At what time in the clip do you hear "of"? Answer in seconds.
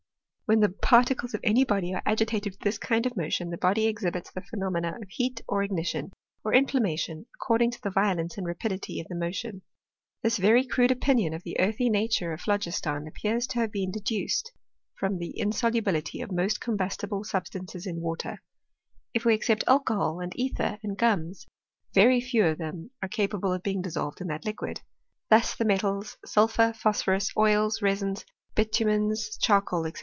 1.33-1.39, 3.05-3.15, 5.01-5.07, 8.99-9.07, 11.33-11.43, 12.33-12.41, 16.19-16.33, 22.45-22.57, 23.53-23.63